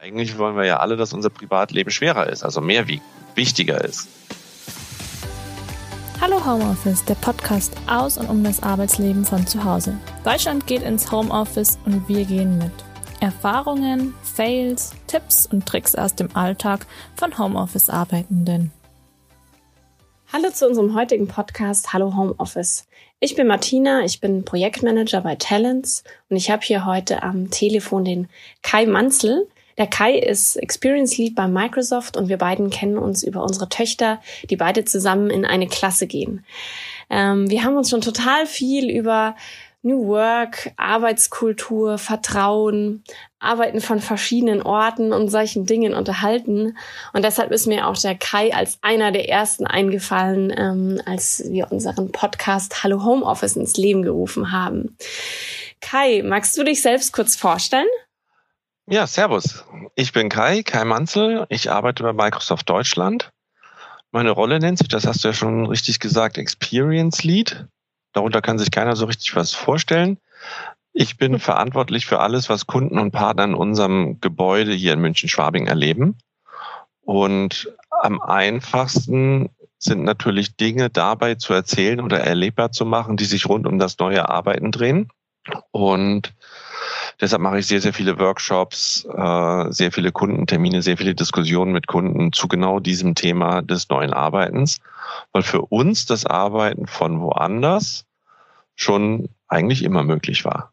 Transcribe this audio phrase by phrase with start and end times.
[0.00, 3.02] Eigentlich wollen wir ja alle, dass unser Privatleben schwerer ist, also mehr wiegt,
[3.34, 4.06] wichtiger ist.
[6.20, 9.98] Hallo Homeoffice, der Podcast aus und um das Arbeitsleben von zu Hause.
[10.22, 12.70] Deutschland geht ins Homeoffice und wir gehen mit.
[13.20, 16.86] Erfahrungen, Fails, Tipps und Tricks aus dem Alltag
[17.16, 18.70] von Homeoffice-Arbeitenden.
[20.32, 22.86] Hallo zu unserem heutigen Podcast Hallo Homeoffice.
[23.18, 28.04] Ich bin Martina, ich bin Projektmanager bei Talents und ich habe hier heute am Telefon
[28.04, 28.28] den
[28.62, 29.48] Kai Manzel.
[29.78, 34.20] Der Kai ist Experience Lead bei Microsoft und wir beiden kennen uns über unsere Töchter,
[34.50, 36.44] die beide zusammen in eine Klasse gehen.
[37.08, 39.36] Ähm, wir haben uns schon total viel über
[39.82, 43.04] New Work, Arbeitskultur, Vertrauen,
[43.38, 46.76] Arbeiten von verschiedenen Orten und solchen Dingen unterhalten.
[47.12, 51.70] Und deshalb ist mir auch der Kai als einer der ersten eingefallen, ähm, als wir
[51.70, 54.96] unseren Podcast Hallo Homeoffice ins Leben gerufen haben.
[55.80, 57.86] Kai, magst du dich selbst kurz vorstellen?
[58.90, 59.66] Ja, servus.
[59.96, 61.44] Ich bin Kai, Kai Manzel.
[61.50, 63.32] Ich arbeite bei Microsoft Deutschland.
[64.12, 67.66] Meine Rolle nennt sich, das hast du ja schon richtig gesagt, Experience Lead.
[68.14, 70.16] Darunter kann sich keiner so richtig was vorstellen.
[70.94, 75.66] Ich bin verantwortlich für alles, was Kunden und Partner in unserem Gebäude hier in München-Schwabing
[75.66, 76.16] erleben.
[77.02, 83.50] Und am einfachsten sind natürlich Dinge dabei zu erzählen oder erlebbar zu machen, die sich
[83.50, 85.10] rund um das neue Arbeiten drehen.
[85.72, 86.32] Und
[87.20, 91.88] Deshalb mache ich sehr, sehr viele Workshops, äh, sehr viele Kundentermine, sehr viele Diskussionen mit
[91.88, 94.78] Kunden zu genau diesem Thema des neuen Arbeitens,
[95.32, 98.04] weil für uns das Arbeiten von woanders
[98.76, 100.72] schon eigentlich immer möglich war.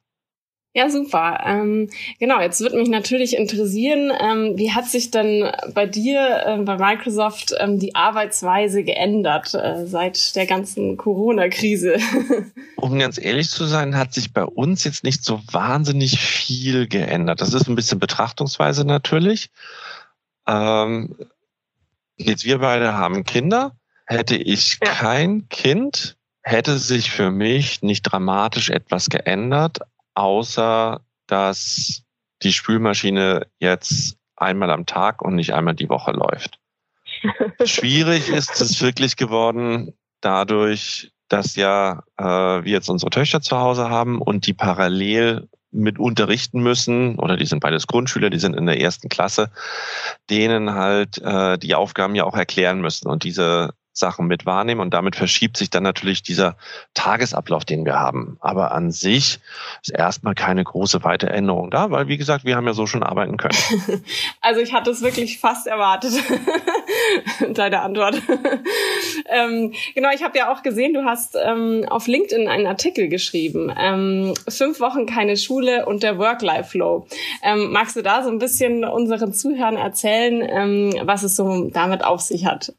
[0.76, 1.40] Ja, super.
[1.46, 6.58] Ähm, genau, jetzt würde mich natürlich interessieren, ähm, wie hat sich denn bei dir äh,
[6.58, 11.96] bei Microsoft ähm, die Arbeitsweise geändert äh, seit der ganzen Corona-Krise?
[12.76, 17.40] um ganz ehrlich zu sein, hat sich bei uns jetzt nicht so wahnsinnig viel geändert.
[17.40, 19.52] Das ist ein bisschen Betrachtungsweise natürlich.
[20.46, 21.16] Ähm,
[22.18, 23.78] jetzt wir beide haben Kinder.
[24.06, 24.92] Hätte ich ja.
[24.92, 29.80] kein Kind, hätte sich für mich nicht dramatisch etwas geändert,
[30.16, 32.04] außer dass
[32.44, 36.60] die Spülmaschine jetzt einmal am Tag und nicht einmal die Woche läuft.
[37.64, 43.90] Schwierig ist es wirklich geworden dadurch, dass ja äh, wir jetzt unsere Töchter zu Hause
[43.90, 48.66] haben und die parallel mit unterrichten müssen, oder die sind beides Grundschüler, die sind in
[48.66, 49.52] der ersten Klasse,
[50.30, 53.10] denen halt äh, die Aufgaben ja auch erklären müssen.
[53.10, 56.58] Und diese Sachen mit wahrnehmen und damit verschiebt sich dann natürlich dieser
[56.94, 58.38] Tagesablauf, den wir haben.
[58.42, 59.40] Aber an sich
[59.82, 63.04] ist erstmal keine große weite Änderung da, weil wie gesagt, wir haben ja so schon
[63.04, 63.58] arbeiten können.
[64.42, 66.14] Also ich hatte es wirklich fast erwartet,
[67.54, 68.22] deine Antwort.
[69.30, 73.74] ähm, genau, ich habe ja auch gesehen, du hast ähm, auf LinkedIn einen Artikel geschrieben.
[73.76, 77.08] Ähm, fünf Wochen keine Schule und der Work-Life-Flow.
[77.44, 82.04] Ähm, magst du da so ein bisschen unseren Zuhörern erzählen, ähm, was es so damit
[82.04, 82.74] auf sich hat?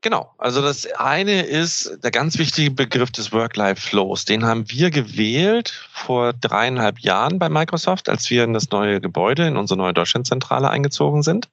[0.00, 0.32] Genau.
[0.38, 4.26] Also das eine ist der ganz wichtige Begriff des Work-Life-Flows.
[4.26, 9.46] Den haben wir gewählt vor dreieinhalb Jahren bei Microsoft, als wir in das neue Gebäude,
[9.46, 11.48] in unsere neue Deutschlandzentrale eingezogen sind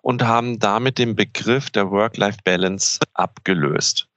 [0.00, 4.08] und haben damit den Begriff der Work-Life-Balance abgelöst.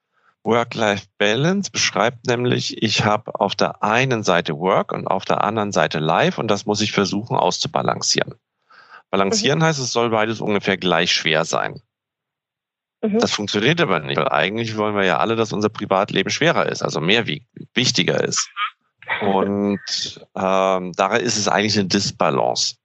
[0.44, 6.00] Work-Life-Balance beschreibt nämlich, ich habe auf der einen Seite Work und auf der anderen Seite
[6.00, 8.36] Life und das muss ich versuchen auszubalancieren.
[9.10, 9.64] Balancieren mhm.
[9.64, 11.82] heißt, es soll beides ungefähr gleich schwer sein.
[13.08, 13.20] Mhm.
[13.20, 16.82] Das funktioniert aber nicht, weil eigentlich wollen wir ja alle, dass unser Privatleben schwerer ist,
[16.82, 18.50] also mehr wiegt, wichtiger ist.
[19.22, 19.80] Und
[20.36, 22.76] ähm, daher ist es eigentlich eine Disbalance.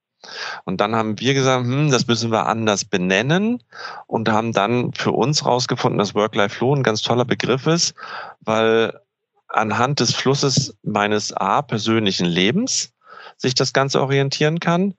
[0.65, 3.63] Und dann haben wir gesagt, hm, das müssen wir anders benennen
[4.07, 7.95] und haben dann für uns rausgefunden, dass Work-Life-Flow ein ganz toller Begriff ist,
[8.41, 9.01] weil
[9.49, 12.93] anhand des Flusses meines A persönlichen Lebens
[13.39, 14.95] sich das Ganze orientieren kann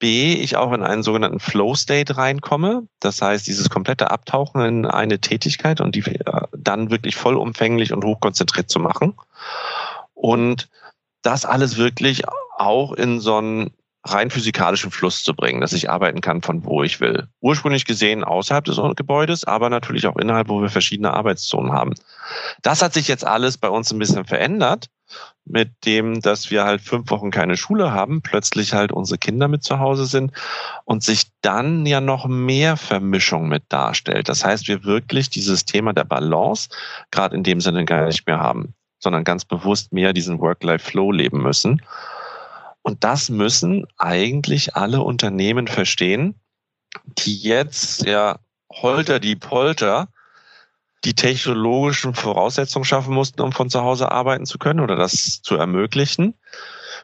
[0.00, 2.88] B, ich auch in einen sogenannten Flow State reinkomme.
[2.98, 8.04] Das heißt, dieses komplette Abtauchen in eine Tätigkeit und die äh, dann wirklich vollumfänglich und
[8.04, 9.14] hochkonzentriert zu machen.
[10.14, 10.68] Und
[11.22, 12.24] das alles wirklich
[12.56, 13.70] auch in so einen
[14.04, 17.28] rein physikalischen Fluss zu bringen, dass ich arbeiten kann von wo ich will.
[17.40, 21.94] Ursprünglich gesehen außerhalb des Gebäudes, aber natürlich auch innerhalb, wo wir verschiedene Arbeitszonen haben.
[22.62, 24.88] Das hat sich jetzt alles bei uns ein bisschen verändert
[25.44, 29.64] mit dem, dass wir halt fünf Wochen keine Schule haben, plötzlich halt unsere Kinder mit
[29.64, 30.32] zu Hause sind
[30.84, 34.28] und sich dann ja noch mehr Vermischung mit darstellt.
[34.28, 36.68] Das heißt, wir wirklich dieses Thema der Balance
[37.10, 41.42] gerade in dem Sinne gar nicht mehr haben, sondern ganz bewusst mehr diesen Work-Life-Flow leben
[41.42, 41.82] müssen.
[42.82, 46.34] Und das müssen eigentlich alle Unternehmen verstehen,
[47.18, 48.38] die jetzt ja
[48.72, 50.08] holter die Polter
[51.04, 55.56] die technologischen Voraussetzungen schaffen mussten, um von zu Hause arbeiten zu können oder das zu
[55.56, 56.34] ermöglichen.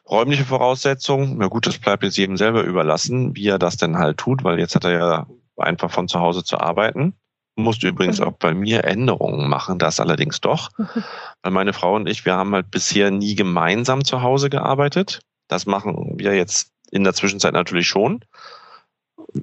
[0.07, 4.17] Räumliche Voraussetzungen, na gut, das bleibt jetzt jedem selber überlassen, wie er das denn halt
[4.17, 5.27] tut, weil jetzt hat er ja
[5.57, 7.13] einfach von zu Hause zu arbeiten.
[7.55, 10.69] Musste übrigens auch bei mir Änderungen machen, das allerdings doch.
[11.41, 15.21] Weil meine Frau und ich, wir haben halt bisher nie gemeinsam zu Hause gearbeitet.
[15.47, 18.23] Das machen wir jetzt in der Zwischenzeit natürlich schon.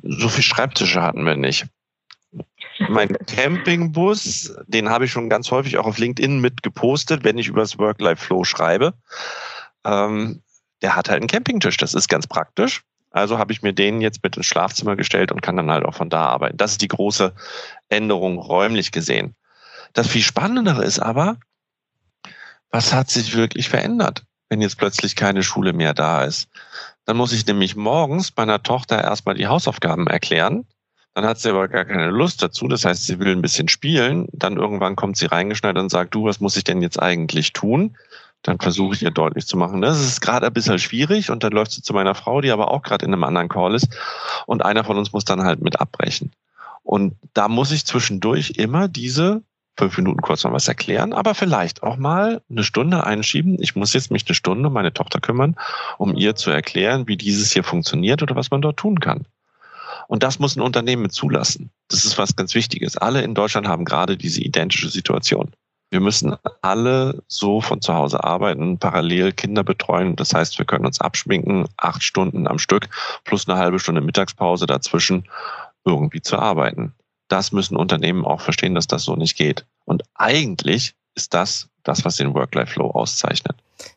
[0.03, 1.67] So viel Schreibtische hatten wir nicht.
[2.79, 7.49] Mein Campingbus, den habe ich schon ganz häufig auch auf LinkedIn mit gepostet, wenn ich
[7.49, 8.95] über das Work-Life-Flow schreibe.
[9.85, 10.43] Ähm,
[10.83, 11.77] der hat halt einen Campingtisch.
[11.77, 12.83] Das ist ganz praktisch.
[13.11, 15.95] Also habe ich mir den jetzt mit ins Schlafzimmer gestellt und kann dann halt auch
[15.95, 16.57] von da arbeiten.
[16.57, 17.33] Das ist die große
[17.89, 19.37] Änderung räumlich gesehen.
[19.93, 21.37] Das viel Spannendere ist aber,
[22.71, 26.49] was hat sich wirklich verändert, wenn jetzt plötzlich keine Schule mehr da ist?
[27.05, 30.67] Dann muss ich nämlich morgens meiner Tochter erstmal die Hausaufgaben erklären.
[31.15, 32.67] Dann hat sie aber gar keine Lust dazu.
[32.69, 34.27] Das heißt, sie will ein bisschen spielen.
[34.33, 37.97] Dann irgendwann kommt sie reingeschneit und sagt, du, was muss ich denn jetzt eigentlich tun?
[38.45, 41.53] dann versuche ich ihr deutlich zu machen, das ist gerade ein bisschen schwierig und dann
[41.53, 43.89] läuft sie zu meiner Frau, die aber auch gerade in einem anderen Call ist
[44.47, 46.31] und einer von uns muss dann halt mit abbrechen.
[46.83, 49.43] Und da muss ich zwischendurch immer diese
[49.77, 53.57] fünf Minuten kurz mal was erklären, aber vielleicht auch mal eine Stunde einschieben.
[53.61, 55.57] Ich muss jetzt mich eine Stunde um meine Tochter kümmern,
[55.99, 59.25] um ihr zu erklären, wie dieses hier funktioniert oder was man dort tun kann.
[60.09, 61.71] Und das muss ein Unternehmen zulassen.
[61.89, 62.97] Das ist was ganz Wichtiges.
[62.97, 65.53] Alle in Deutschland haben gerade diese identische Situation.
[65.91, 70.17] Wir müssen alle so von zu Hause arbeiten, parallel Kinder betreuen.
[70.17, 72.89] Das heißt, wir können uns abschminken, acht Stunden am Stück
[73.25, 75.29] plus eine halbe Stunde Mittagspause dazwischen
[75.85, 76.95] irgendwie zu arbeiten.
[77.29, 79.67] Das müssen Unternehmen auch verstehen, dass das so nicht geht.
[79.85, 83.57] Und eigentlich ist das das, was den Work-Life-Flow auszeichnet.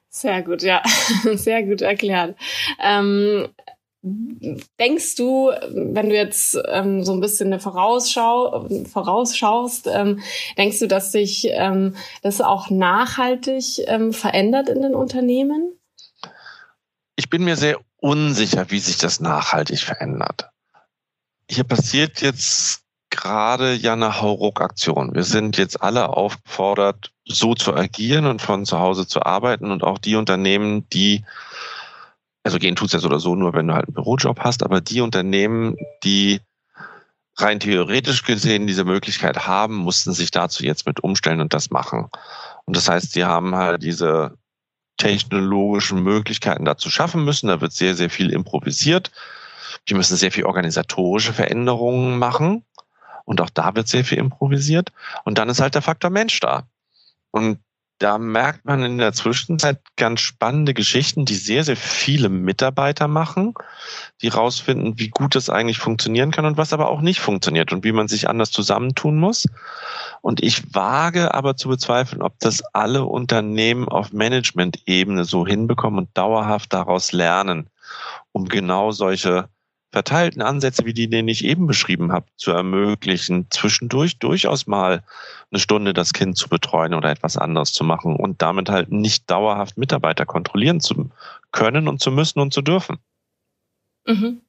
[0.09, 0.83] Sehr gut, ja,
[1.33, 2.35] sehr gut erklärt.
[2.79, 3.47] Ähm,
[4.79, 10.21] Denkst du, wenn du jetzt ähm, so ein bisschen eine Vorausschau, vorausschaust, ähm,
[10.57, 15.73] denkst du, dass sich ähm, das auch nachhaltig ähm, verändert in den Unternehmen?
[17.15, 20.49] Ich bin mir sehr unsicher, wie sich das nachhaltig verändert.
[21.49, 25.15] Hier passiert jetzt gerade ja eine Hauruck-Aktion.
[25.15, 29.83] Wir sind jetzt alle aufgefordert, so zu agieren und von zu Hause zu arbeiten und
[29.83, 31.23] auch die Unternehmen, die
[32.47, 35.01] also gehen tut's so oder so, nur wenn du halt einen Bürojob hast, aber die
[35.01, 36.39] Unternehmen, die
[37.35, 42.07] rein theoretisch gesehen diese Möglichkeit haben, mussten sich dazu jetzt mit umstellen und das machen.
[42.63, 44.37] Und das heißt, sie haben halt diese
[44.95, 47.47] technologischen Möglichkeiten dazu schaffen müssen.
[47.47, 49.11] Da wird sehr, sehr viel improvisiert.
[49.89, 52.63] Die müssen sehr viel organisatorische Veränderungen machen.
[53.25, 54.93] Und auch da wird sehr viel improvisiert.
[55.25, 56.63] Und dann ist halt der Faktor Mensch da.
[57.31, 57.59] Und
[57.99, 63.55] da merkt man in der Zwischenzeit ganz spannende Geschichten, die sehr, sehr viele Mitarbeiter machen,
[64.21, 67.83] die rausfinden, wie gut das eigentlich funktionieren kann und was aber auch nicht funktioniert und
[67.83, 69.47] wie man sich anders zusammentun muss.
[70.21, 76.17] Und ich wage aber zu bezweifeln, ob das alle Unternehmen auf Management-Ebene so hinbekommen und
[76.17, 77.69] dauerhaft daraus lernen,
[78.31, 79.49] um genau solche
[79.97, 85.01] verteilten Ansätze, wie die, den ich eben beschrieben habe, zu ermöglichen, zwischendurch durchaus mal
[85.49, 89.27] eine Stunde das Kind zu betreuen oder etwas anderes zu machen und damit halt nicht
[89.31, 91.09] dauerhaft Mitarbeiter kontrollieren zu
[91.51, 92.99] können und zu müssen und zu dürfen.
[94.05, 94.41] Mhm.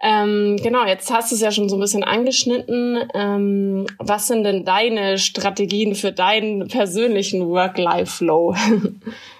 [0.00, 3.08] Ähm, genau, jetzt hast du es ja schon so ein bisschen angeschnitten.
[3.14, 8.56] Ähm, was sind denn deine Strategien für deinen persönlichen Work-Life-Flow?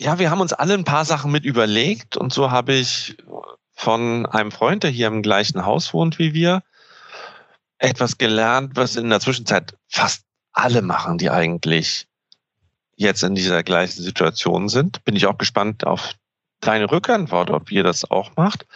[0.00, 3.16] Ja, wir haben uns alle ein paar Sachen mit überlegt und so habe ich
[3.72, 6.62] von einem Freund, der hier im gleichen Haus wohnt wie wir,
[7.78, 12.06] etwas gelernt, was in der Zwischenzeit fast alle machen, die eigentlich
[12.94, 15.04] jetzt in dieser gleichen Situation sind.
[15.04, 16.14] Bin ich auch gespannt auf
[16.60, 18.66] deine Rückantwort, ob ihr das auch macht,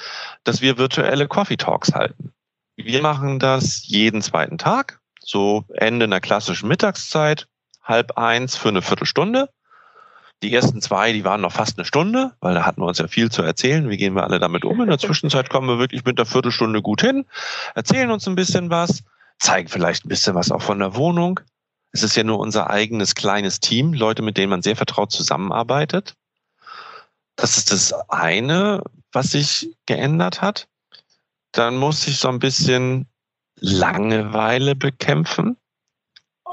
[0.42, 2.32] dass wir virtuelle Coffee Talks halten.
[2.76, 7.46] Wir machen das jeden zweiten Tag, so Ende einer klassischen Mittagszeit,
[7.82, 9.48] halb eins für eine Viertelstunde.
[10.42, 13.06] Die ersten zwei, die waren noch fast eine Stunde, weil da hatten wir uns ja
[13.06, 13.88] viel zu erzählen.
[13.88, 14.80] Wie gehen wir alle damit um?
[14.80, 17.24] In der Zwischenzeit kommen wir wirklich mit der Viertelstunde gut hin,
[17.74, 19.04] erzählen uns ein bisschen was,
[19.38, 21.38] zeigen vielleicht ein bisschen was auch von der Wohnung.
[21.92, 26.14] Es ist ja nur unser eigenes kleines Team, Leute, mit denen man sehr vertraut zusammenarbeitet.
[27.36, 28.82] Das ist das eine,
[29.12, 30.68] was sich geändert hat.
[31.52, 33.06] Dann muss ich so ein bisschen
[33.60, 35.56] Langeweile bekämpfen.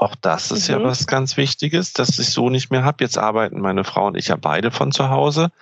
[0.00, 0.76] Auch das ist mhm.
[0.76, 3.04] ja was ganz Wichtiges, dass ich so nicht mehr habe.
[3.04, 5.52] Jetzt arbeiten meine Frau und ich ja beide von zu Hause.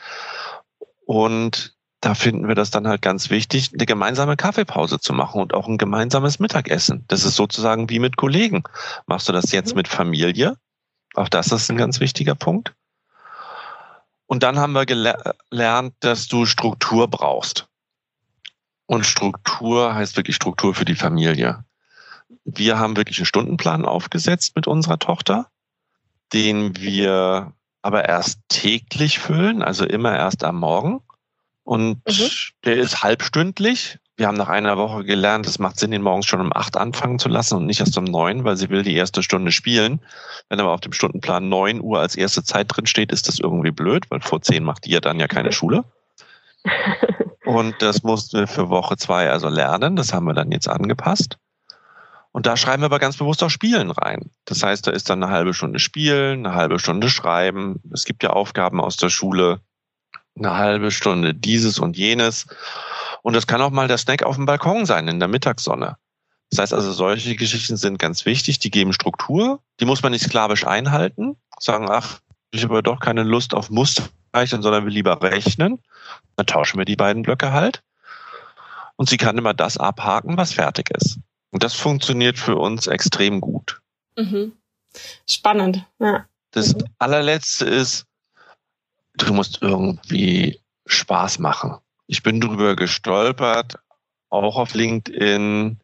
[1.04, 5.54] Und da finden wir das dann halt ganz wichtig, eine gemeinsame Kaffeepause zu machen und
[5.54, 7.04] auch ein gemeinsames Mittagessen.
[7.09, 8.62] Das ist sozusagen wie mit Kollegen.
[9.07, 9.78] Machst du das jetzt mhm.
[9.78, 10.57] mit Familie?
[11.14, 12.75] Auch das ist ein ganz wichtiger Punkt.
[14.26, 17.66] Und dann haben wir gelernt, dass du Struktur brauchst.
[18.87, 21.64] Und Struktur heißt wirklich Struktur für die Familie
[22.44, 25.49] wir haben wirklich einen Stundenplan aufgesetzt mit unserer Tochter,
[26.32, 31.00] den wir aber erst täglich füllen, also immer erst am Morgen.
[31.64, 32.30] Und mhm.
[32.64, 33.99] der ist halbstündlich.
[34.16, 37.18] Wir haben nach einer Woche gelernt, es macht Sinn, ihn morgens schon um acht anfangen
[37.18, 40.00] zu lassen und nicht erst um neun, weil sie will die erste Stunde spielen.
[40.49, 43.70] Wenn aber auf dem Stundenplan neun Uhr als erste Zeit drin steht, ist das irgendwie
[43.70, 45.85] blöd, weil vor zehn macht ihr dann ja keine Schule.
[47.44, 49.94] Und das mussten wir für Woche zwei also lernen.
[49.94, 51.38] Das haben wir dann jetzt angepasst.
[52.32, 54.30] Und da schreiben wir aber ganz bewusst auch Spielen rein.
[54.44, 57.80] Das heißt, da ist dann eine halbe Stunde Spielen, eine halbe Stunde Schreiben.
[57.92, 59.61] Es gibt ja Aufgaben aus der Schule,
[60.37, 62.47] eine halbe Stunde dieses und jenes.
[63.23, 65.97] Und das kann auch mal der Snack auf dem Balkon sein, in der Mittagssonne.
[66.50, 68.58] Das heißt also, solche Geschichten sind ganz wichtig.
[68.58, 69.61] Die geben Struktur.
[69.80, 71.37] Die muss man nicht sklavisch einhalten.
[71.58, 72.20] Sagen, ach,
[72.50, 75.82] ich habe doch keine Lust auf Musterrechnen, sondern will lieber rechnen.
[76.37, 77.82] Dann tauschen wir die beiden Blöcke halt.
[78.97, 81.18] Und sie kann immer das abhaken, was fertig ist.
[81.50, 83.81] Und das funktioniert für uns extrem gut.
[84.17, 84.52] Mhm.
[85.26, 86.26] Spannend, ja.
[86.50, 86.85] Das mhm.
[86.99, 88.07] allerletzte ist,
[89.14, 91.78] du musst irgendwie Spaß machen.
[92.07, 93.78] Ich bin drüber gestolpert,
[94.31, 95.81] auch auf LinkedIn.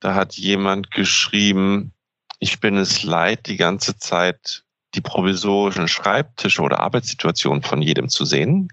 [0.00, 1.92] Da hat jemand geschrieben,
[2.38, 8.24] ich bin es leid, die ganze Zeit die provisorischen Schreibtische oder Arbeitssituationen von jedem zu
[8.24, 8.68] sehen.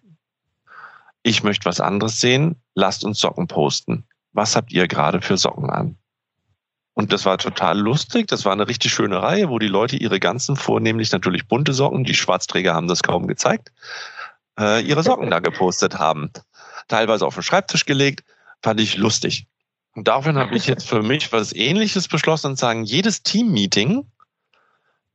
[1.24, 2.62] Ich möchte was anderes sehen.
[2.74, 4.06] Lasst uns Socken posten.
[4.32, 5.98] Was habt ihr gerade für Socken an?
[6.96, 8.28] Und das war total lustig.
[8.28, 12.06] Das war eine richtig schöne Reihe, wo die Leute ihre ganzen, vornehmlich natürlich bunte Socken,
[12.06, 13.74] die Schwarzträger haben das kaum gezeigt,
[14.58, 16.32] äh, ihre Socken da gepostet haben.
[16.88, 18.24] Teilweise auf den Schreibtisch gelegt.
[18.62, 19.46] Fand ich lustig.
[19.94, 24.10] Und daraufhin habe ich jetzt für mich was ähnliches beschlossen und sagen, jedes Team-Meeting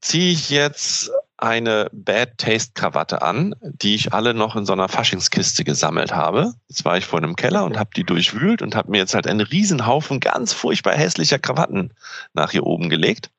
[0.03, 1.11] ziehe ich jetzt
[1.43, 6.53] eine Bad Taste Krawatte an, die ich alle noch in so einer Faschingskiste gesammelt habe.
[6.69, 9.27] Jetzt war ich vor einem Keller und habe die durchwühlt und habe mir jetzt halt
[9.27, 11.93] einen Riesenhaufen ganz furchtbar hässlicher Krawatten
[12.35, 13.31] nach hier oben gelegt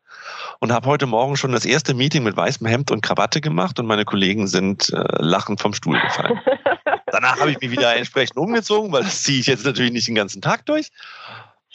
[0.59, 3.87] und habe heute Morgen schon das erste Meeting mit weißem Hemd und Krawatte gemacht und
[3.87, 6.39] meine Kollegen sind äh, lachend vom Stuhl gefallen.
[7.07, 10.15] Danach habe ich mich wieder entsprechend umgezogen, weil das ziehe ich jetzt natürlich nicht den
[10.15, 10.89] ganzen Tag durch.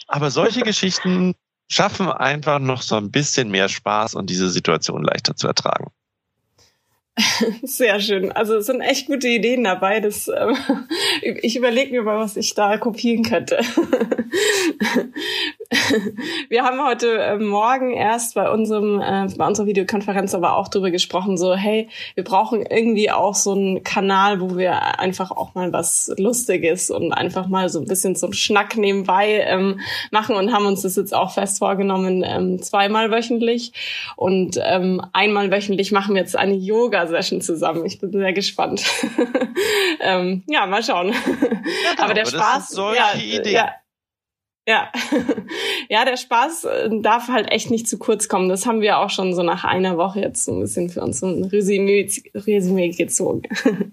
[0.08, 1.34] Aber solche Geschichten
[1.68, 5.90] schaffen einfach noch so ein bisschen mehr Spaß und diese Situation leichter zu ertragen.
[7.62, 8.30] Sehr schön.
[8.32, 10.00] Also es sind echt gute Ideen dabei.
[10.00, 10.52] Das, äh,
[11.42, 13.58] ich überlege mir mal, was ich da kopieren könnte.
[16.48, 20.90] wir haben heute äh, Morgen erst bei unserem äh, bei unserer Videokonferenz aber auch drüber
[20.90, 25.70] gesprochen, so hey, wir brauchen irgendwie auch so einen Kanal, wo wir einfach auch mal
[25.72, 29.80] was Lustiges und einfach mal so ein bisschen so einen Schnack nebenbei ähm,
[30.10, 33.72] machen und haben uns das jetzt auch fest vorgenommen, ähm, zweimal wöchentlich
[34.16, 36.54] und ähm, einmal wöchentlich machen wir jetzt eine
[37.06, 37.84] Yoga-Session zusammen.
[37.86, 38.84] Ich bin sehr gespannt.
[40.00, 41.08] ähm, ja, mal schauen.
[41.08, 43.54] Ja, aber der aber Spaß, solche ja, Ideen.
[43.54, 43.72] ja
[44.68, 44.90] ja,
[45.88, 48.48] ja, der Spaß äh, darf halt echt nicht zu kurz kommen.
[48.48, 51.20] Das haben wir auch schon so nach einer Woche jetzt so ein bisschen für uns
[51.20, 53.42] so ein Resümee, Resümee gezogen.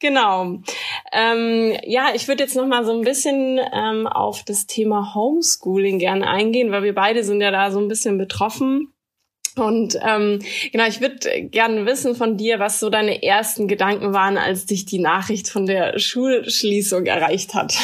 [0.00, 0.58] genau.
[1.12, 6.00] Ähm, ja, ich würde jetzt noch mal so ein bisschen ähm, auf das Thema Homeschooling
[6.00, 8.93] gerne eingehen, weil wir beide sind ja da so ein bisschen betroffen.
[9.56, 10.40] Und ähm,
[10.72, 14.84] genau, ich würde gerne wissen von dir, was so deine ersten Gedanken waren, als dich
[14.84, 17.74] die Nachricht von der Schulschließung erreicht hat.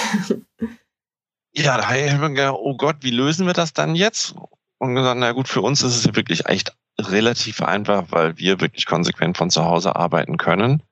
[1.53, 4.35] Ja, da habe ich mir gedacht, oh Gott, wie lösen wir das dann jetzt?
[4.79, 8.87] Und gesagt, na gut, für uns ist es wirklich echt relativ einfach, weil wir wirklich
[8.87, 10.83] konsequent von zu Hause arbeiten können.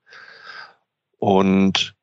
[1.17, 1.95] Und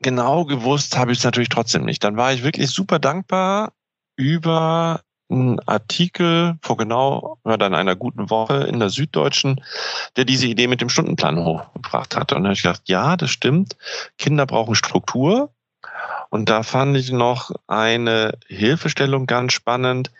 [0.00, 2.04] genau gewusst habe ich es natürlich trotzdem nicht.
[2.04, 3.72] Dann war ich wirklich super dankbar
[4.16, 9.62] über einen Artikel vor genau oder dann einer guten Woche in der Süddeutschen,
[10.16, 12.34] der diese Idee mit dem Stundenplan hochgebracht hatte.
[12.34, 13.76] Und da habe ich gedacht, ja, das stimmt.
[14.18, 15.50] Kinder brauchen Struktur.
[16.30, 20.10] Und da fand ich noch eine Hilfestellung ganz spannend,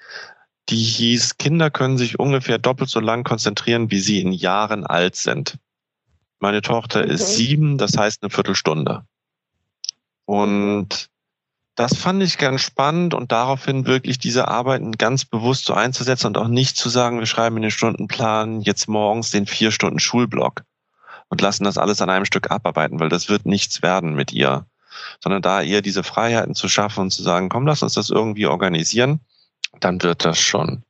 [0.69, 5.17] die hieß, Kinder können sich ungefähr doppelt so lang konzentrieren, wie sie in Jahren alt
[5.17, 5.59] sind.
[6.39, 7.13] Meine Tochter okay.
[7.13, 9.05] ist sieben, das heißt eine Viertelstunde.
[10.25, 11.11] Und
[11.75, 16.39] das fand ich ganz spannend und daraufhin wirklich diese Arbeiten ganz bewusst so einzusetzen und
[16.39, 20.63] auch nicht zu sagen, wir schreiben in den Stundenplan jetzt morgens den vier Stunden Schulblock
[21.29, 24.67] und lassen das alles an einem Stück abarbeiten, weil das wird nichts werden mit ihr
[25.23, 28.47] sondern da eher diese Freiheiten zu schaffen und zu sagen, komm, lass uns das irgendwie
[28.47, 29.21] organisieren,
[29.81, 30.83] dann wird das schon.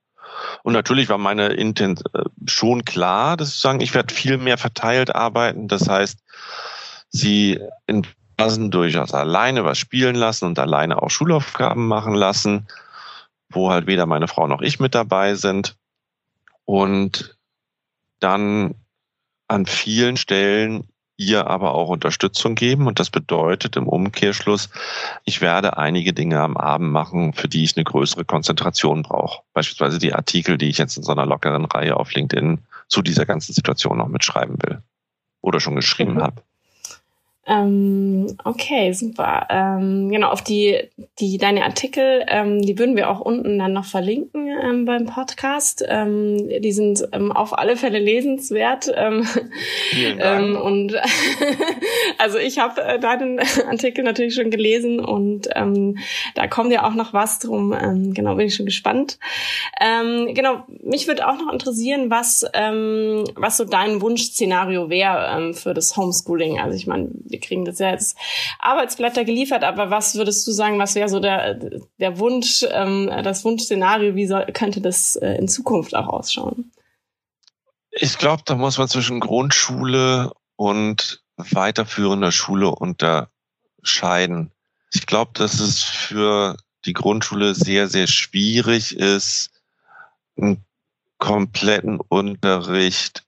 [0.63, 4.59] Und natürlich war meine Intent äh, schon klar, dass ich sagen, ich werde viel mehr
[4.59, 5.69] verteilt arbeiten.
[5.69, 6.19] Das heißt,
[7.09, 12.67] sie in Phasen durchaus alleine was spielen lassen und alleine auch Schulaufgaben machen lassen,
[13.51, 15.77] wo halt weder meine Frau noch ich mit dabei sind.
[16.65, 17.37] Und
[18.21, 18.75] dann
[19.49, 22.87] an vielen Stellen ihr aber auch Unterstützung geben.
[22.87, 24.71] Und das bedeutet im Umkehrschluss,
[25.25, 29.43] ich werde einige Dinge am Abend machen, für die ich eine größere Konzentration brauche.
[29.53, 33.27] Beispielsweise die Artikel, die ich jetzt in so einer lockeren Reihe auf LinkedIn zu dieser
[33.27, 34.83] ganzen Situation noch mitschreiben will
[35.41, 36.23] oder schon geschrieben mhm.
[36.23, 36.43] habe.
[37.47, 39.47] Ähm, okay, super.
[39.51, 40.79] Ähm, genau, auf die,
[41.19, 45.85] die deine Artikel, ähm, die würden wir auch unten dann noch verlinken ähm, beim Podcast.
[45.87, 48.91] Ähm, die sind ähm, auf alle Fälle lesenswert.
[48.95, 49.27] Ähm,
[49.91, 50.47] Vielen Dank.
[50.47, 50.95] Ähm, und
[52.19, 55.99] also ich habe äh, deinen Artikel natürlich schon gelesen und ähm,
[56.35, 57.75] da kommt ja auch noch was drum.
[57.79, 59.19] Ähm, genau, bin ich schon gespannt.
[59.81, 65.55] Ähm, genau, mich würde auch noch interessieren, was, ähm, was so dein Wunschszenario wäre ähm,
[65.55, 66.59] für das Homeschooling.
[66.59, 68.15] Also ich meine, wir kriegen das ja als
[68.61, 71.55] Arbeitsblätter geliefert, aber was würdest du sagen, was wäre so der,
[71.99, 76.71] der Wunsch, ähm, das Wunschszenario, wie soll, könnte das äh, in Zukunft auch ausschauen?
[77.91, 84.53] Ich glaube, da muss man zwischen Grundschule und weiterführender Schule unterscheiden.
[84.93, 89.51] Ich glaube, dass es für die Grundschule sehr, sehr schwierig ist,
[90.37, 90.65] einen
[91.19, 93.24] kompletten Unterricht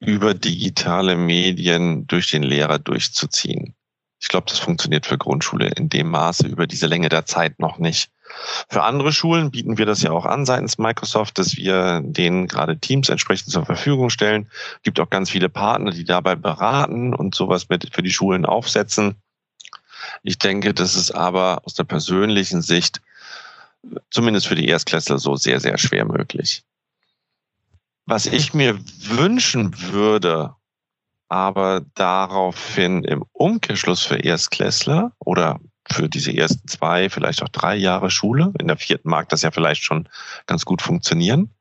[0.00, 3.74] über digitale Medien durch den Lehrer durchzuziehen.
[4.22, 7.78] Ich glaube, das funktioniert für Grundschule in dem Maße über diese Länge der Zeit noch
[7.78, 8.10] nicht.
[8.68, 12.78] Für andere Schulen bieten wir das ja auch an seitens Microsoft, dass wir denen gerade
[12.78, 14.48] Teams entsprechend zur Verfügung stellen.
[14.76, 18.44] Es gibt auch ganz viele Partner, die dabei beraten und sowas mit für die Schulen
[18.44, 19.16] aufsetzen.
[20.22, 23.00] Ich denke, das ist aber aus der persönlichen Sicht
[24.10, 26.62] zumindest für die Erstklässler so sehr, sehr schwer möglich.
[28.10, 30.56] Was ich mir wünschen würde,
[31.28, 38.10] aber daraufhin im Umkehrschluss für Erstklässler oder für diese ersten zwei, vielleicht auch drei Jahre
[38.10, 40.08] Schule, in der vierten mag das ja vielleicht schon
[40.46, 41.54] ganz gut funktionieren,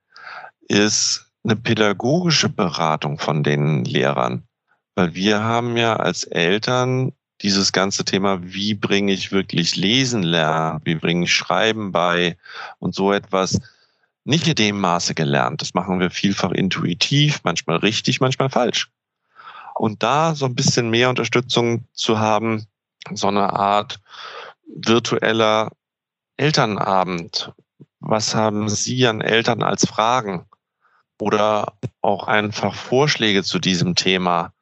[0.62, 4.48] ist eine pädagogische Beratung von den Lehrern.
[4.96, 7.14] Weil wir haben ja als Eltern
[7.44, 12.38] dieses ganze Thema, wie bringe ich wirklich Lesen lernen, wie bringe ich Schreiben bei
[12.80, 13.60] und so etwas
[14.24, 15.62] nicht in dem Maße gelernt.
[15.62, 18.90] Das machen wir vielfach intuitiv, manchmal richtig, manchmal falsch.
[19.76, 22.66] Und da so ein bisschen mehr Unterstützung zu haben,
[23.14, 24.00] so eine Art
[24.68, 25.72] virtueller
[26.38, 27.52] Elternabend.
[28.00, 30.46] Was haben Sie an Eltern als Fragen?
[31.20, 34.54] Oder auch einfach Vorschläge zu diesem Thema.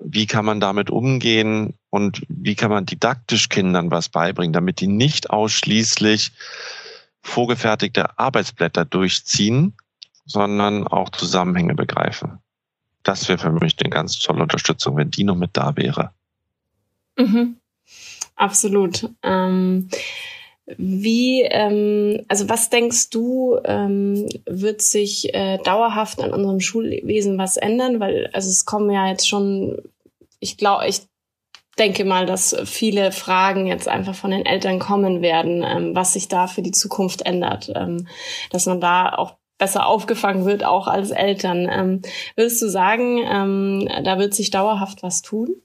[0.00, 4.86] Wie kann man damit umgehen und wie kann man didaktisch Kindern was beibringen, damit die
[4.86, 6.32] nicht ausschließlich
[7.28, 9.74] vorgefertigte Arbeitsblätter durchziehen,
[10.26, 12.38] sondern auch Zusammenhänge begreifen.
[13.02, 16.10] Das wäre für mich eine ganz tolle Unterstützung, wenn die noch mit da wäre.
[17.16, 17.56] Mhm.
[18.36, 19.08] Absolut.
[19.22, 19.88] Ähm,
[20.76, 27.56] wie, ähm, also was denkst du, ähm, wird sich äh, dauerhaft an unserem Schulwesen was
[27.56, 28.00] ändern?
[28.00, 29.78] Weil, also es kommen ja jetzt schon,
[30.40, 31.02] ich glaube, ich
[31.78, 36.28] denke mal, dass viele Fragen jetzt einfach von den Eltern kommen werden, ähm, was sich
[36.28, 38.08] da für die Zukunft ändert, ähm,
[38.50, 41.68] dass man da auch besser aufgefangen wird, auch als Eltern.
[41.70, 42.02] Ähm,
[42.36, 45.62] würdest du sagen, ähm, da wird sich dauerhaft was tun?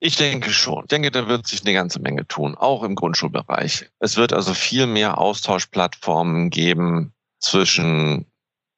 [0.00, 0.82] Ich denke schon.
[0.82, 3.90] Ich denke, da wird sich eine ganze Menge tun, auch im Grundschulbereich.
[4.00, 8.26] Es wird also viel mehr Austauschplattformen geben zwischen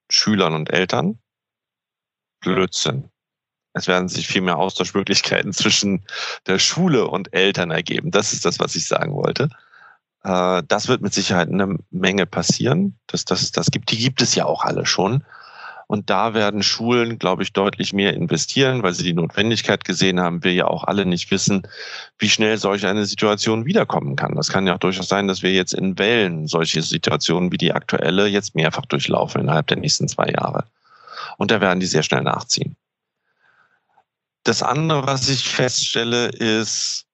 [0.08, 1.18] Schülern und Eltern.
[2.40, 3.10] Blödsinn.
[3.76, 6.02] Es werden sich viel mehr Austauschmöglichkeiten zwischen
[6.46, 8.10] der Schule und Eltern ergeben.
[8.10, 9.50] Das ist das, was ich sagen wollte.
[10.24, 12.98] Äh, das wird mit Sicherheit eine Menge passieren.
[13.06, 15.24] Das, das, das gibt, die gibt es ja auch alle schon.
[15.88, 20.42] Und da werden Schulen, glaube ich, deutlich mehr investieren, weil sie die Notwendigkeit gesehen haben,
[20.42, 21.68] wir ja auch alle nicht wissen,
[22.18, 24.34] wie schnell solch eine Situation wiederkommen kann.
[24.36, 27.74] Das kann ja auch durchaus sein, dass wir jetzt in Wellen solche Situationen wie die
[27.74, 30.64] aktuelle jetzt mehrfach durchlaufen innerhalb der nächsten zwei Jahre.
[31.36, 32.74] Und da werden die sehr schnell nachziehen.
[34.46, 37.06] Das andere, was ich feststelle, ist,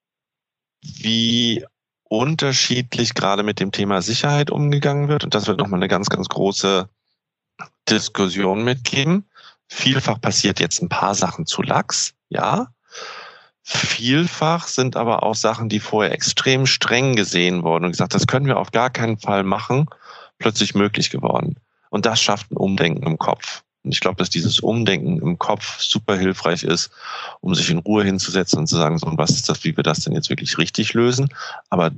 [0.82, 1.64] wie
[2.04, 5.24] unterschiedlich gerade mit dem Thema Sicherheit umgegangen wird.
[5.24, 6.90] Und das wird nochmal eine ganz, ganz große
[7.88, 9.24] Diskussion mitgeben.
[9.66, 12.74] Vielfach passiert jetzt ein paar Sachen zu lax, ja.
[13.62, 18.44] Vielfach sind aber auch Sachen, die vorher extrem streng gesehen wurden und gesagt, das können
[18.44, 19.86] wir auf gar keinen Fall machen,
[20.38, 21.56] plötzlich möglich geworden.
[21.88, 23.62] Und das schafft ein Umdenken im Kopf.
[23.84, 26.90] Und ich glaube, dass dieses Umdenken im Kopf super hilfreich ist,
[27.40, 29.82] um sich in Ruhe hinzusetzen und zu sagen, so, und was ist das, wie wir
[29.82, 31.28] das denn jetzt wirklich richtig lösen,
[31.68, 31.90] aber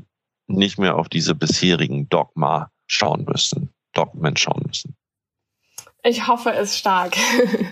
[0.47, 4.95] nicht mehr auf diese bisherigen Dogma schauen müssen, Dogmen schauen müssen.
[6.07, 7.17] Ich hoffe es stark.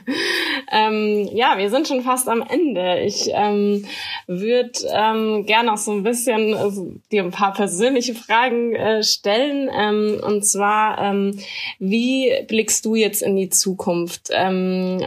[0.73, 3.01] ähm, ja, wir sind schon fast am Ende.
[3.01, 3.85] Ich ähm,
[4.27, 9.68] würde ähm, gerne noch so ein bisschen äh, dir ein paar persönliche Fragen äh, stellen.
[9.71, 11.38] Ähm, und zwar, ähm,
[11.79, 14.31] wie blickst du jetzt in die Zukunft?
[14.31, 15.05] Ähm,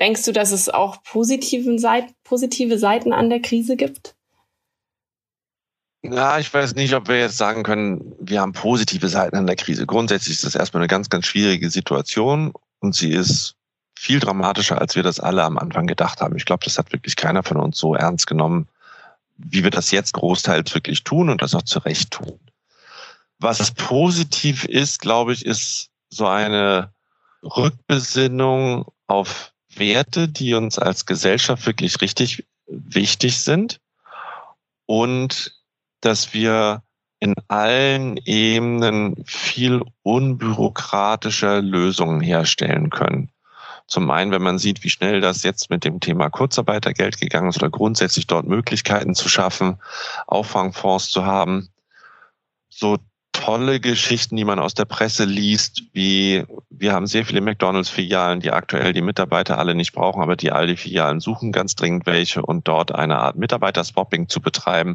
[0.00, 4.16] denkst du, dass es auch positiven Seiten, positive Seiten an der Krise gibt?
[6.02, 9.56] Ja, ich weiß nicht, ob wir jetzt sagen können, wir haben positive Seiten an der
[9.56, 9.86] Krise.
[9.86, 13.54] Grundsätzlich ist das erstmal eine ganz, ganz schwierige Situation und sie ist
[13.94, 16.36] viel dramatischer, als wir das alle am Anfang gedacht haben.
[16.36, 18.66] Ich glaube, das hat wirklich keiner von uns so ernst genommen,
[19.36, 22.40] wie wir das jetzt großteils wirklich tun und das auch zu Recht tun.
[23.38, 26.92] Was positiv ist, glaube ich, ist so eine
[27.42, 33.80] Rückbesinnung auf Werte, die uns als Gesellschaft wirklich richtig wichtig sind
[34.86, 35.59] und
[36.00, 36.82] dass wir
[37.20, 43.30] in allen Ebenen viel unbürokratischer Lösungen herstellen können.
[43.86, 47.56] Zum einen, wenn man sieht, wie schnell das jetzt mit dem Thema Kurzarbeitergeld gegangen ist
[47.56, 49.78] oder grundsätzlich dort Möglichkeiten zu schaffen,
[50.28, 51.70] Auffangfonds zu haben.
[52.68, 52.98] So
[53.32, 58.52] tolle Geschichten, die man aus der Presse liest, wie wir haben sehr viele McDonalds-Filialen, die
[58.52, 62.94] aktuell die Mitarbeiter alle nicht brauchen, aber die Aldi-Filialen suchen ganz dringend welche und dort
[62.94, 64.94] eine Art Mitarbeiterswapping zu betreiben.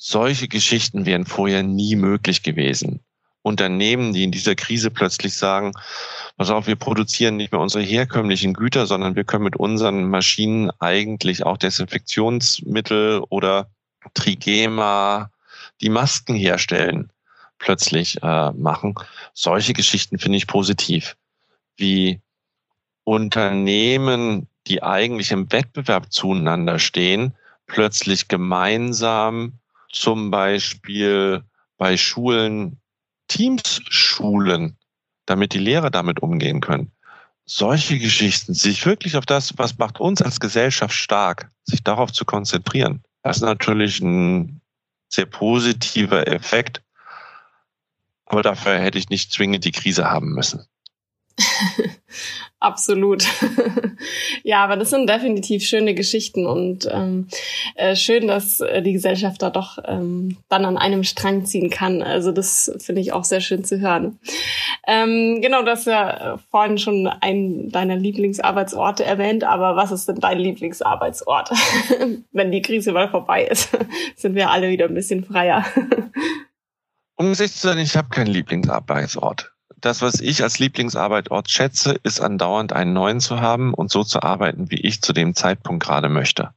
[0.00, 3.00] Solche Geschichten wären vorher nie möglich gewesen.
[3.42, 5.72] Unternehmen, die in dieser Krise plötzlich sagen,
[6.36, 10.70] pass auf, wir produzieren nicht mehr unsere herkömmlichen Güter, sondern wir können mit unseren Maschinen
[10.78, 13.70] eigentlich auch Desinfektionsmittel oder
[14.14, 15.32] Trigema,
[15.80, 17.10] die Masken herstellen
[17.58, 18.94] plötzlich äh, machen.
[19.34, 21.16] Solche Geschichten finde ich positiv,
[21.76, 22.20] wie
[23.02, 27.34] Unternehmen, die eigentlich im Wettbewerb zueinander stehen,
[27.66, 29.57] plötzlich gemeinsam
[29.90, 31.42] zum Beispiel
[31.76, 32.80] bei Schulen
[33.28, 34.76] Teams schulen,
[35.26, 36.90] damit die Lehrer damit umgehen können.
[37.44, 42.24] Solche Geschichten, sich wirklich auf das, was macht uns als Gesellschaft stark, sich darauf zu
[42.24, 43.02] konzentrieren.
[43.22, 44.60] Das ist natürlich ein
[45.08, 46.82] sehr positiver Effekt,
[48.26, 50.66] aber dafür hätte ich nicht zwingend die Krise haben müssen.
[52.60, 53.24] Absolut.
[54.42, 57.28] ja, aber das sind definitiv schöne Geschichten und ähm,
[57.76, 62.02] äh, schön, dass äh, die Gesellschaft da doch ähm, dann an einem Strang ziehen kann.
[62.02, 64.18] Also das finde ich auch sehr schön zu hören.
[64.88, 70.08] Ähm, genau, du hast ja äh, vorhin schon einen deiner Lieblingsarbeitsorte erwähnt, aber was ist
[70.08, 71.50] denn dein Lieblingsarbeitsort?
[72.32, 73.70] Wenn die Krise mal vorbei ist,
[74.16, 75.64] sind wir alle wieder ein bisschen freier.
[77.14, 79.52] Um sich zu sagen, ich habe keinen Lieblingsarbeitsort.
[79.80, 84.22] Das, was ich als Lieblingsarbeitsort schätze, ist andauernd einen neuen zu haben und so zu
[84.22, 86.50] arbeiten, wie ich zu dem Zeitpunkt gerade möchte.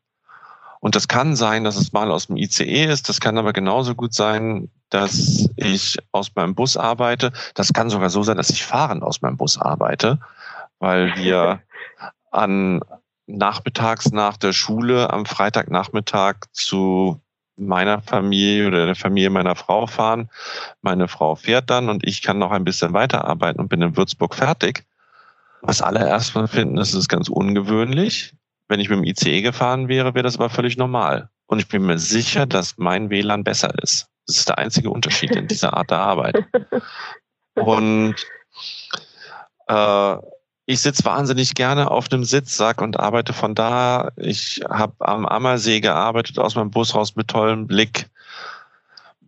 [0.80, 3.08] Und das kann sein, dass es mal aus dem ICE ist.
[3.08, 7.32] Das kann aber genauso gut sein, dass ich aus meinem Bus arbeite.
[7.54, 10.20] Das kann sogar so sein, dass ich fahrend aus meinem Bus arbeite,
[10.80, 11.62] weil wir
[12.32, 12.82] an
[13.28, 17.22] nachmittags nach der Schule am Freitagnachmittag zu
[17.58, 20.30] meiner Familie oder der Familie meiner Frau fahren.
[20.82, 24.36] Meine Frau fährt dann und ich kann noch ein bisschen weiterarbeiten und bin in Würzburg
[24.36, 24.86] fertig.
[25.62, 28.34] Was alle erstmal finden, das ist ganz ungewöhnlich.
[28.68, 31.30] Wenn ich mit dem ICE gefahren wäre, wäre das aber völlig normal.
[31.46, 34.08] Und ich bin mir sicher, dass mein WLAN besser ist.
[34.26, 36.46] Das ist der einzige Unterschied in dieser Art der Arbeit.
[37.56, 38.16] Und
[39.68, 40.18] äh,
[40.72, 44.12] ich sitze wahnsinnig gerne auf einem Sitzsack und arbeite von da.
[44.16, 48.10] Ich habe am Ammersee gearbeitet, aus meinem Bus raus mit tollem Blick.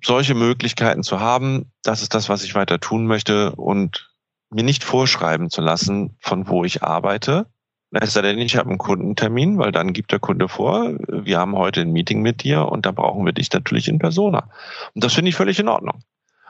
[0.04, 4.10] Solche Möglichkeiten zu haben, das ist das, was ich weiter tun möchte und
[4.50, 7.48] mir nicht vorschreiben zu lassen, von wo ich arbeite.
[7.92, 11.56] Es sei denn, ich habe einen Kundentermin, weil dann gibt der Kunde vor, wir haben
[11.56, 14.50] heute ein Meeting mit dir und da brauchen wir dich natürlich in Persona.
[14.96, 16.00] Und das finde ich völlig in Ordnung.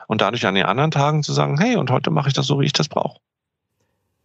[0.06, 2.60] Und dadurch an den anderen Tagen zu sagen, hey, und heute mache ich das so,
[2.60, 3.18] wie ich das brauche.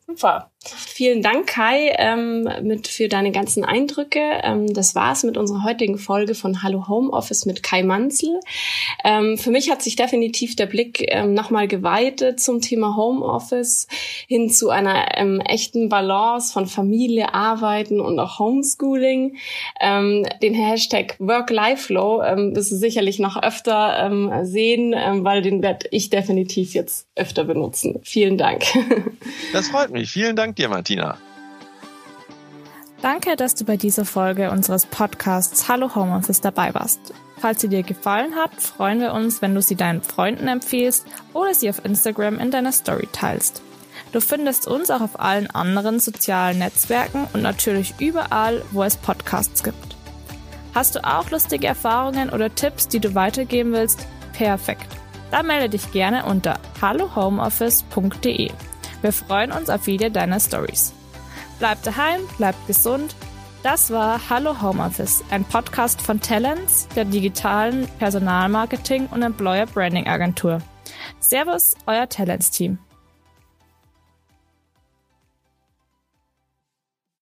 [0.09, 0.49] Super.
[0.65, 4.19] Vielen Dank, Kai, ähm, mit für deine ganzen Eindrücke.
[4.43, 8.41] Ähm, das war's mit unserer heutigen Folge von Hallo Homeoffice mit Kai Manzel.
[9.05, 13.87] Ähm, für mich hat sich definitiv der Blick ähm, nochmal geweitet zum Thema Homeoffice
[14.27, 19.37] hin zu einer ähm, echten Balance von Familie, Arbeiten und auch Homeschooling.
[19.79, 25.61] Ähm, den Hashtag Work-Life-Flow ähm, wirst du sicherlich noch öfter ähm, sehen, ähm, weil den
[25.61, 27.99] werde ich definitiv jetzt öfter benutzen.
[28.03, 28.65] Vielen Dank.
[29.53, 29.98] Das freut mich.
[30.05, 31.17] Vielen Dank dir, Martina.
[33.01, 37.13] Danke, dass du bei dieser Folge unseres Podcasts Hallo Homeoffice dabei warst.
[37.37, 41.53] Falls sie dir gefallen hat, freuen wir uns, wenn du sie deinen Freunden empfiehlst oder
[41.53, 43.61] sie auf Instagram in deiner Story teilst.
[44.11, 49.63] Du findest uns auch auf allen anderen sozialen Netzwerken und natürlich überall, wo es Podcasts
[49.63, 49.95] gibt.
[50.75, 54.05] Hast du auch lustige Erfahrungen oder Tipps, die du weitergeben willst?
[54.33, 54.87] Perfekt.
[55.31, 58.51] Dann melde dich gerne unter hallohomeoffice.de.
[59.01, 60.93] Wir freuen uns auf viele deiner Stories.
[61.59, 63.15] Bleib daheim, bleib gesund.
[63.63, 70.59] Das war Hallo Homeoffice, ein Podcast von Talents, der digitalen Personalmarketing und Employer Branding Agentur.
[71.19, 72.79] Servus, euer Talents-Team.